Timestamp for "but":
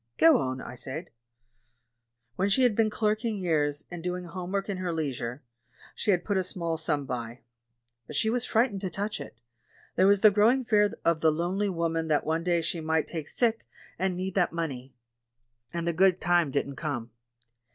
8.07-8.15